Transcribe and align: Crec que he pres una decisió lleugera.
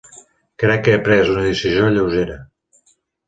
Crec 0.63 0.81
que 0.87 0.95
he 0.95 1.01
pres 1.09 1.29
una 1.35 1.43
decisió 1.49 1.91
lleugera. 1.97 2.39